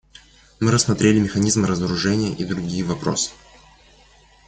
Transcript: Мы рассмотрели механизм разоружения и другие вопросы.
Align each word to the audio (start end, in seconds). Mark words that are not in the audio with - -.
Мы 0.59 0.71
рассмотрели 0.71 1.19
механизм 1.19 1.63
разоружения 1.63 2.33
и 2.35 2.43
другие 2.43 2.83
вопросы. 2.83 3.29